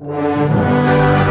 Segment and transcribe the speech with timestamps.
[0.00, 1.27] Música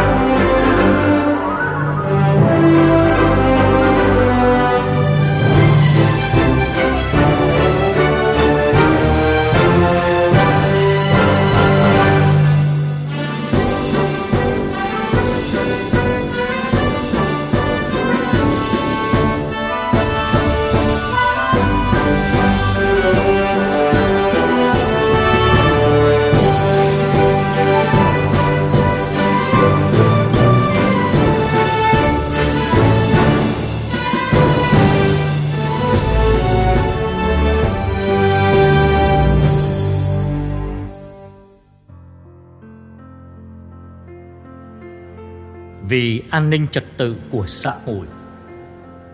[45.84, 48.06] vì an ninh trật tự của xã hội.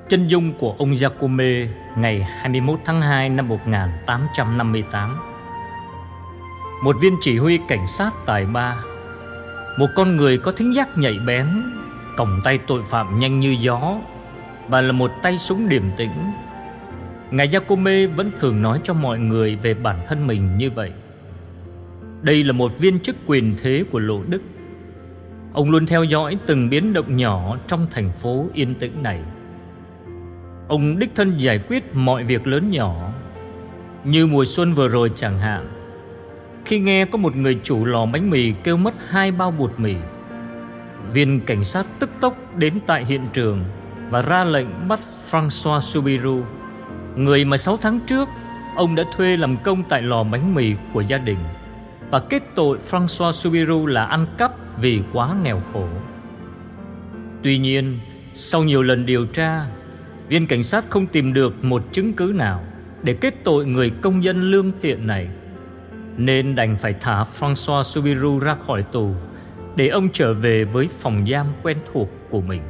[0.10, 1.68] Chân dung của ông Giacome
[1.98, 5.18] ngày 21 tháng 2 năm 1858
[6.84, 8.84] Một viên chỉ huy cảnh sát tài ba,
[9.80, 11.48] Một con người có thính giác nhạy bén,
[12.18, 13.98] Còng tay tội phạm nhanh như gió
[14.68, 16.32] Và là một tay súng điềm tĩnh.
[17.32, 20.92] Ngài Giacome vẫn thường nói cho mọi người về bản thân mình như vậy.
[22.22, 24.42] Đây là một viên chức quyền thế của Lộ Đức.
[25.54, 29.20] Ông luôn theo dõi từng biến động nhỏ trong thành phố yên tĩnh này.
[30.68, 33.12] Ông đích thân giải quyết mọi việc lớn nhỏ,
[34.04, 35.70] như mùa xuân vừa rồi chẳng hạn.
[36.66, 39.96] Khi nghe có một người chủ lò bánh mì kêu mất hai bao bột mì,
[41.14, 43.64] viên cảnh sát tức tốc đến tại hiện trường
[44.10, 45.00] và ra lệnh bắt
[45.32, 46.42] François Subiru,
[47.16, 48.30] người mà 6 tháng trước
[48.76, 51.40] ông đã thuê làm công tại lò bánh mì của gia đình
[52.10, 55.88] và kết tội François Subiru là ăn cắp vì quá nghèo khổ.
[57.44, 58.00] Tuy nhiên,
[58.34, 59.66] sau nhiều lần điều tra,
[60.28, 62.64] viên cảnh sát không tìm được một chứng cứ nào
[63.04, 65.28] để kết tội người công dân lương thiện này,
[66.18, 69.16] nên đành phải thả François Subiru ra khỏi tù
[69.76, 72.62] để ông trở về với phòng giam quen thuộc của mình.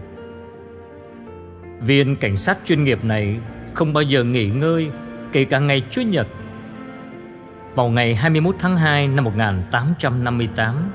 [1.81, 3.39] Viên cảnh sát chuyên nghiệp này
[3.73, 4.91] không bao giờ nghỉ ngơi
[5.31, 6.27] kể cả ngày Chủ nhật.
[7.75, 10.91] Vào ngày 21 tháng 2 năm 1858,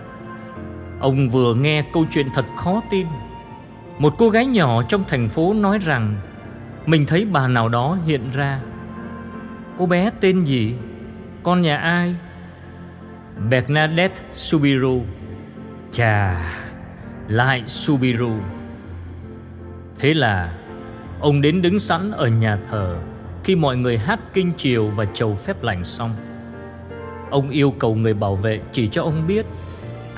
[1.01, 3.07] Ông vừa nghe câu chuyện thật khó tin.
[3.99, 6.17] Một cô gái nhỏ trong thành phố nói rằng,
[6.87, 8.61] Mình thấy bà nào đó hiện ra.
[9.79, 10.75] Cô bé tên gì?
[11.43, 12.15] Con nhà ai?
[13.51, 15.03] Bernadette Subiru.
[15.93, 16.41] Chà,
[17.29, 18.33] Lại Subiru.
[19.99, 20.55] Thế là,
[21.21, 22.97] Ông đến đứng sẵn ở nhà thờ
[23.45, 26.15] Khi mọi người hát kinh chiều và chầu phép lành xong.
[27.31, 29.47] Ông yêu cầu người bảo vệ chỉ cho ông biết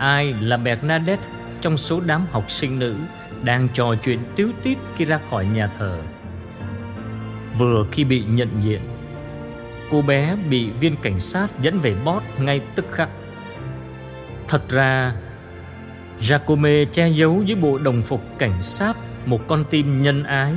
[0.01, 1.29] ai là Bernadette
[1.61, 2.97] trong số đám học sinh nữ
[3.43, 5.99] đang trò chuyện tiếu tít khi ra khỏi nhà thờ.
[7.59, 8.81] Vừa khi bị nhận diện,
[9.91, 13.09] cô bé bị viên cảnh sát dẫn về bót ngay tức khắc.
[14.49, 15.15] Thật ra,
[16.21, 18.97] Jacome che giấu dưới bộ đồng phục cảnh sát
[19.27, 20.55] một con tim nhân ái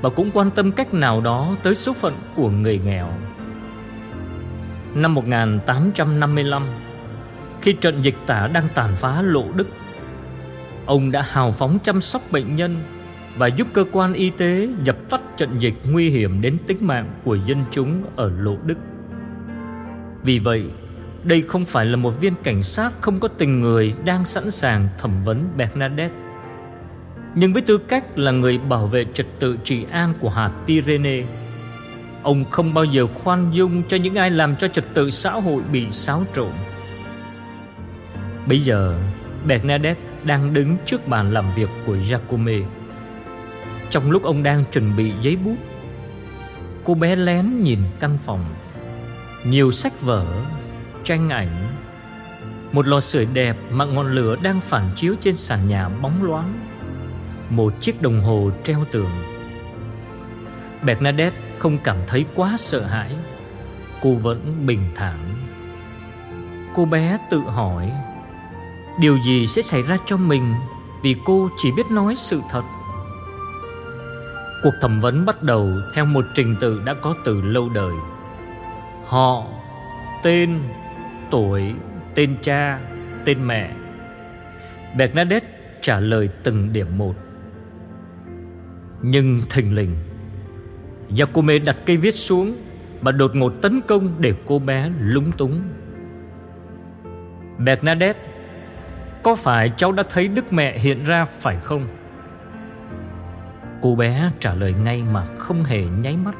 [0.00, 3.08] và cũng quan tâm cách nào đó tới số phận của người nghèo.
[4.94, 6.62] Năm 1855,
[7.62, 9.68] khi trận dịch tả đang tàn phá lộ Đức.
[10.86, 12.76] Ông đã hào phóng chăm sóc bệnh nhân
[13.36, 17.10] và giúp cơ quan y tế dập tắt trận dịch nguy hiểm đến tính mạng
[17.24, 18.78] của dân chúng ở lộ Đức.
[20.22, 20.64] Vì vậy,
[21.24, 24.88] đây không phải là một viên cảnh sát không có tình người đang sẵn sàng
[24.98, 26.14] thẩm vấn Bernadette.
[27.34, 31.26] Nhưng với tư cách là người bảo vệ trật tự trị an của hạt Pyrenees,
[32.22, 35.62] ông không bao giờ khoan dung cho những ai làm cho trật tự xã hội
[35.72, 36.52] bị xáo trộn.
[38.46, 38.98] Bây giờ
[39.46, 42.58] Bernadette đang đứng trước bàn làm việc của Giacome
[43.90, 45.56] Trong lúc ông đang chuẩn bị giấy bút
[46.84, 48.44] Cô bé lén nhìn căn phòng.
[49.44, 50.26] Nhiều sách vở,
[51.04, 51.68] tranh ảnh
[52.72, 56.54] Một lò sưởi đẹp mà ngọn lửa đang phản chiếu trên sàn nhà bóng loáng.
[57.50, 59.10] Một chiếc đồng hồ treo tường.
[60.82, 63.10] Bernadette không cảm thấy quá sợ hãi.
[64.02, 65.18] Cô vẫn bình thản.
[66.74, 67.92] Cô bé tự hỏi
[69.00, 70.54] Điều gì sẽ xảy ra cho mình
[71.02, 72.62] Vì cô chỉ biết nói sự thật?
[74.62, 77.92] Cuộc thẩm vấn bắt đầu theo một trình tự đã có từ lâu đời.
[79.04, 79.46] Họ,
[80.22, 80.60] tên,
[81.30, 81.74] tuổi,
[82.14, 82.80] tên cha,
[83.24, 83.72] tên mẹ.
[84.96, 85.48] Bernadette
[85.82, 87.14] trả lời từng điểm một.
[89.02, 89.96] Nhưng thình lình
[91.18, 92.56] Giacome đặt cây viết xuống
[93.00, 95.62] Và đột ngột tấn công để cô bé lúng túng.
[97.58, 98.35] Bernadette
[99.26, 101.86] có phải cháu đã thấy Đức Mẹ hiện ra phải không?
[103.82, 106.34] Cô bé trả lời ngay mà không hề nháy mắt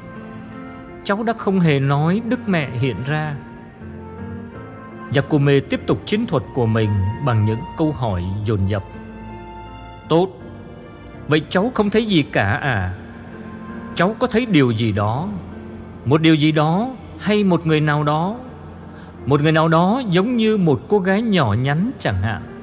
[1.04, 3.36] Cháu đã không hề nói Đức Mẹ hiện ra
[5.14, 6.90] Giacome tiếp tục chiến thuật của mình
[7.24, 8.84] bằng những câu hỏi dồn dập.
[10.08, 10.28] Tốt,
[11.28, 12.94] vậy cháu không thấy gì cả à?
[13.94, 15.28] Cháu có thấy điều gì đó?
[16.04, 18.36] Một điều gì đó hay một người nào đó?
[19.26, 22.55] Một người nào đó giống như một cô gái nhỏ nhắn chẳng hạn.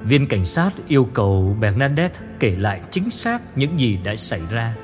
[0.00, 4.76] Viên cảnh sát yêu cầu Bernadette kể lại chính xác những gì đã xảy ra.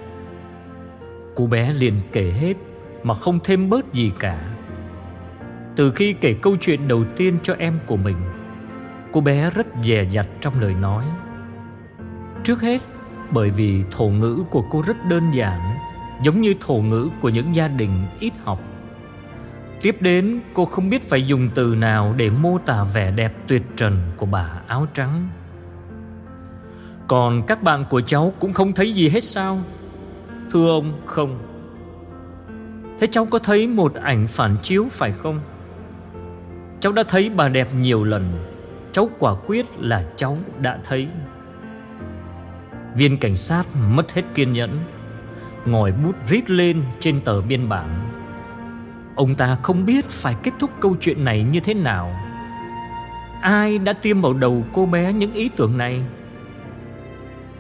[1.34, 2.54] Cô bé liền kể hết
[3.02, 4.56] mà không thêm bớt gì cả.
[5.76, 8.16] Từ khi kể câu chuyện đầu tiên cho em của mình,
[9.12, 11.04] cô bé rất dè dặt trong lời nói.
[12.44, 12.82] Trước hết,
[13.30, 15.60] bởi vì thổ ngữ của cô rất đơn giản,
[16.24, 18.60] giống như thổ ngữ của những gia đình ít học.
[19.82, 23.62] Tiếp đến, cô không biết phải dùng từ nào để mô tả vẻ đẹp tuyệt
[23.76, 25.28] trần của bà áo trắng.
[27.08, 29.58] Còn các bạn của cháu cũng không thấy gì hết sao?
[30.50, 31.38] Thưa ông, không.
[33.00, 35.40] Thế cháu có thấy một ảnh phản chiếu phải không?
[36.80, 38.32] Cháu đã thấy bà đẹp nhiều lần
[38.92, 41.08] Cháu quả quyết là cháu đã thấy
[42.94, 44.78] Viên cảnh sát mất hết kiên nhẫn
[45.66, 48.21] Ngòi bút rít lên trên tờ biên bản
[49.14, 52.12] Ông ta không biết phải kết thúc câu chuyện này như thế nào.
[53.40, 56.04] Ai đã tiêm vào đầu cô bé những ý tưởng này?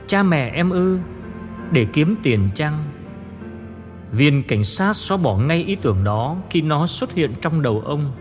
[0.06, 0.98] Cha mẹ em ư,
[1.70, 2.84] Để kiếm tiền chăng?
[4.12, 7.82] Viên cảnh sát xóa bỏ ngay ý tưởng đó Khi nó xuất hiện trong đầu
[7.86, 8.12] ông.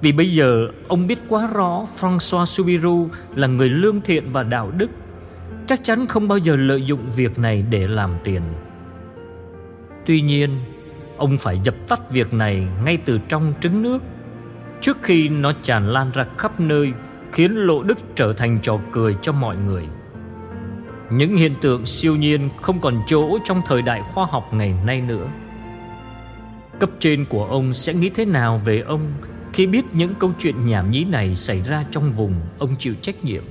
[0.00, 4.70] Vì bây giờ, ông biết quá rõ François Subiru là người lương thiện và đạo
[4.70, 4.90] đức,
[5.66, 8.42] Chắc chắn không bao giờ lợi dụng việc này để làm tiền.
[10.06, 10.58] Tuy nhiên
[11.16, 13.98] Ông phải dập tắt việc này ngay từ trong trứng nước.
[14.80, 16.92] Trước khi nó tràn lan ra khắp nơi,
[17.34, 19.84] Khiến lộ đức trở thành trò cười cho mọi người.
[21.10, 25.00] Những hiện tượng siêu nhiên không còn chỗ trong thời đại khoa học ngày nay
[25.00, 25.26] nữa.
[26.80, 29.12] Cấp trên của ông sẽ nghĩ thế nào về ông
[29.52, 33.24] Khi biết những câu chuyện nhảm nhí này xảy ra trong vùng ông chịu trách
[33.24, 33.42] nhiệm?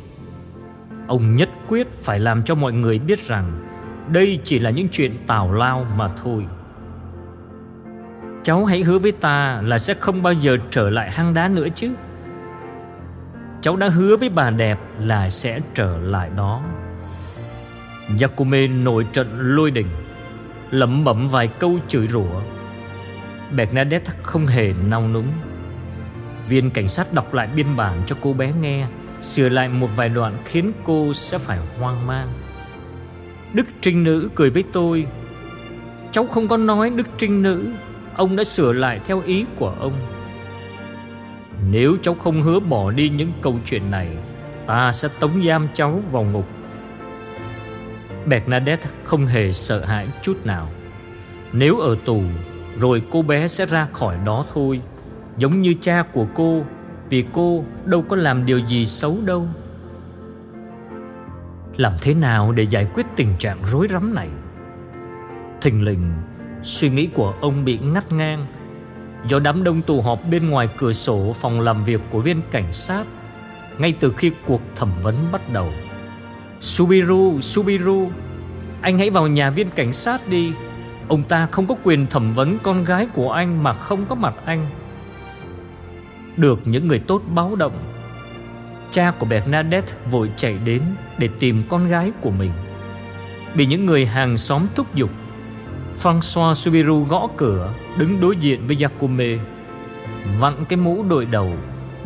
[1.07, 3.67] Ông nhất quyết phải làm cho mọi người biết rằng
[4.11, 6.45] Đây chỉ là những chuyện tào lao mà thôi.
[8.43, 11.67] Cháu hãy hứa với ta là sẽ không bao giờ trở lại hang đá nữa
[11.75, 11.91] chứ.
[13.61, 16.61] Cháu đã hứa với bà đẹp là sẽ trở lại đó.
[18.21, 19.87] Yakume nổi trận lôi đình,
[20.71, 22.41] Lẩm bẩm vài câu chửi rủa.
[23.55, 25.27] Bernadette không hề nao núng.
[26.49, 28.87] Viên cảnh sát đọc lại biên bản cho cô bé nghe,
[29.21, 32.27] Sửa lại một vài đoạn khiến cô sẽ phải hoang mang.
[33.53, 35.07] Đức Trinh Nữ cười với tôi,
[36.11, 37.65] Cháu không có nói Đức Trinh Nữ.
[38.15, 39.93] Ông đã sửa lại theo ý của ông.
[41.71, 44.09] Nếu cháu không hứa bỏ đi những câu chuyện này,
[44.65, 46.45] Ta sẽ tống giam cháu vào ngục.
[48.25, 50.69] Bernadette không hề sợ hãi chút nào.
[51.53, 52.21] Nếu ở tù,
[52.79, 54.81] Rồi cô bé sẽ ra khỏi đó thôi.
[55.37, 56.63] Giống như cha của cô,
[57.09, 59.47] Vì cô đâu có làm điều gì xấu đâu.
[61.77, 64.29] Làm thế nào để giải quyết tình trạng rối rắm này?
[65.61, 66.11] Thình lình
[66.63, 68.45] Suy nghĩ của ông bị ngắt ngang.
[69.27, 72.73] Do đám đông tụ họp bên ngoài cửa sổ phòng làm việc của viên cảnh
[72.73, 73.03] sát
[73.77, 75.69] Ngay từ khi cuộc thẩm vấn bắt đầu.
[76.59, 78.09] Subiru, Subiru
[78.81, 80.51] Anh hãy vào nhà viên cảnh sát đi.
[81.07, 84.33] Ông ta không có quyền thẩm vấn con gái của anh mà không có mặt
[84.45, 84.65] anh.
[86.37, 87.77] Được những người tốt báo động
[88.91, 90.81] Cha của Bernadette vội chạy đến
[91.17, 92.51] để tìm con gái của mình.
[93.55, 95.09] Bị những người hàng xóm thúc giục
[96.01, 99.37] François Subiru gõ cửa, Đứng đối diện với Yakume,
[100.39, 101.53] Vặn cái mũ đội đầu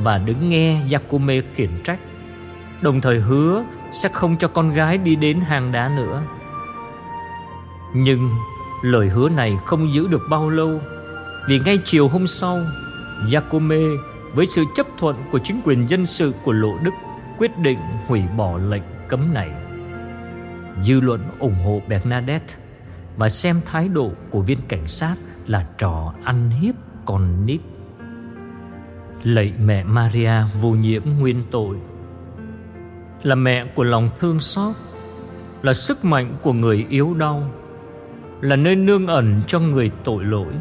[0.03, 1.99] Và đứng nghe Yakume khiển trách.
[2.81, 6.23] Đồng thời hứa Sẽ không cho con gái đi đến hang đá nữa.
[7.93, 8.29] Nhưng
[8.81, 10.81] Lời hứa này không giữ được bao lâu,
[11.47, 12.59] Vì ngay chiều hôm sau,
[13.33, 13.81] Yakume
[14.33, 16.91] với sự chấp thuận của chính quyền dân sự của Lộ Đức
[17.37, 19.49] quyết định hủy bỏ lệnh cấm này.
[20.83, 22.66] Dư luận ủng hộ Bernadette
[23.17, 25.15] và xem thái độ của viên cảnh sát
[25.47, 27.61] là trò ăn hiếp con nít.
[29.23, 31.77] Lạy mẹ Maria vô nhiễm nguyên tội.
[33.23, 34.75] Là mẹ của lòng thương xót,
[35.61, 37.51] Là sức mạnh của người yếu đau,
[38.41, 40.53] Là nơi nương ẩn cho người tội lỗi,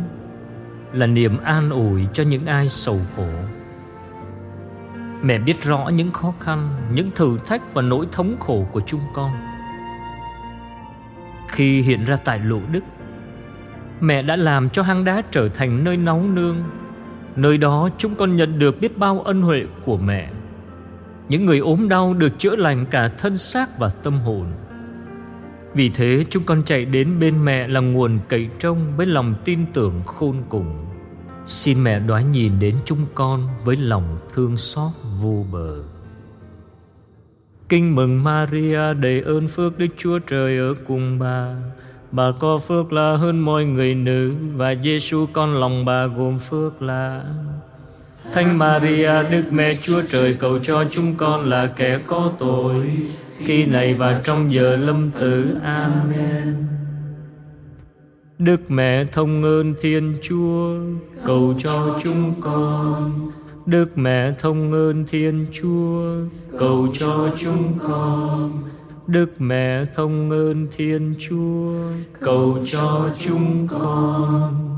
[0.93, 3.29] Là niềm an ủi cho những ai sầu khổ.
[5.23, 9.01] Mẹ biết rõ những khó khăn, Những thử thách và nỗi thống khổ của chúng
[9.15, 9.56] con
[11.57, 12.85] khi hiện ra tại lộ đức.
[14.01, 16.65] Mẹ đã làm cho hang đá trở thành nơi nóng nương,
[17.37, 20.31] Nơi đó chúng con nhận được biết bao ân huệ của mẹ.
[21.29, 24.47] Những người ốm đau được chữa lành cả thân xác và tâm hồn.
[25.75, 29.67] Vì thế chúng con chạy đến bên mẹ là nguồn cậy trông với lòng tin
[29.73, 30.87] tưởng khôn cùng.
[31.47, 35.96] Xin mẹ đoái nhìn đến chúng con với lòng thương xót vô bờ.
[37.69, 41.55] Kinh mừng Maria đầy ơn phước Đức Chúa Trời ở cùng bà.
[42.13, 46.83] Bà có phước là hơn mọi người nữ và Giêsu con lòng bà gồm phước
[46.83, 47.25] là
[48.33, 52.93] Thánh Maria, Đức Mẹ Chúa Trời cầu cho chúng con là kẻ có tội,
[53.39, 55.57] khi này và trong giờ lâm tử.
[55.63, 56.67] Amen.
[58.39, 60.79] Đức Mẹ thông ơn Thiên Chúa
[61.25, 63.31] cầu cho chúng con.
[63.67, 66.17] Đức Mẹ thông ơn Thiên Chúa
[66.59, 68.53] cầu cho chúng con.
[69.07, 71.73] Đức Mẹ thông ơn Thiên Chúa
[72.21, 74.76] cầu cho chúng con.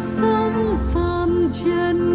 [0.00, 2.09] Thuyền phàm trần.